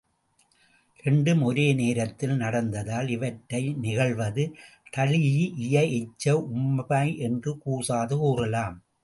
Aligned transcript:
இரண்டும் 1.03 1.41
ஒரே 1.41 1.73
நேரத்தில் 1.73 2.33
நடந்ததால் 2.37 3.09
இவற்றை 3.09 3.61
நிகழ்வது 3.75 4.45
தழீஇய 4.97 5.75
எச்ச 5.99 6.25
உம்மை 6.55 7.17
என்று 7.19 7.53
கூசாது 7.57 8.17
கூறலாம். 8.17 8.77